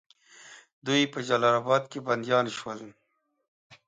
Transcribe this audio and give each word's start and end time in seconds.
دوی 0.85 1.01
په 1.13 1.19
جلال 1.27 1.55
آباد 1.61 1.83
کې 1.91 1.99
بندیان 2.07 2.45
شول. 2.57 2.81